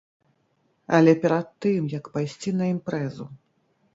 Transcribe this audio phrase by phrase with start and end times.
[0.99, 3.29] Але перад тым, як пайсці на імпрэзу.